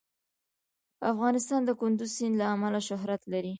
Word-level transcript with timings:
افغانستان 1.11 1.61
د 1.65 1.71
کندز 1.81 2.09
سیند 2.17 2.35
له 2.41 2.45
امله 2.53 2.79
شهرت 2.87 3.21
لري. 3.33 3.49